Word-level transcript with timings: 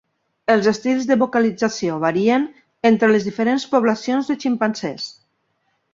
Els 0.53 0.69
estils 0.71 1.03
de 1.09 1.17
vocalització 1.23 1.99
varien 2.05 2.47
entre 2.91 3.11
les 3.13 3.27
diferents 3.29 3.67
poblacions 3.75 4.33
de 4.33 4.39
ximpanzés. 4.45 5.07